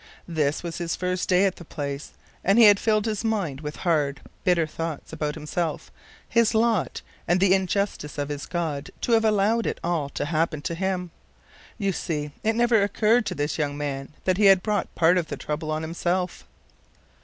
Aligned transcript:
This 0.27 0.63
was 0.63 0.79
his 0.79 0.95
first 0.95 1.29
day 1.29 1.45
at 1.45 1.57
the 1.57 1.63
place, 1.63 2.13
and 2.43 2.57
he 2.57 2.65
had 2.65 2.79
filled 2.79 3.05
his 3.05 3.23
mind 3.23 3.61
with 3.61 3.75
hard, 3.85 4.19
bitter 4.43 4.65
thoughts 4.65 5.13
about 5.13 5.35
himself, 5.35 5.91
his 6.27 6.55
lot, 6.55 7.03
and 7.27 7.39
the 7.39 7.53
injustice 7.53 8.17
of 8.17 8.29
his 8.29 8.47
God 8.47 8.89
to 9.01 9.11
have 9.11 9.23
allowed 9.23 9.67
it 9.67 9.79
all 9.83 10.09
to 10.09 10.25
happen 10.25 10.63
to 10.63 10.73
him. 10.73 11.11
You 11.77 11.91
see 11.91 12.31
it 12.41 12.55
never 12.55 12.81
occurred 12.81 13.27
to 13.27 13.35
this 13.35 13.59
young 13.59 13.77
man 13.77 14.09
that 14.23 14.37
he 14.37 14.45
had 14.45 14.63
brought 14.63 14.95
part 14.95 15.19
of 15.19 15.27
the 15.27 15.37
trouble 15.37 15.69
on 15.69 15.83
himself. 15.83 16.47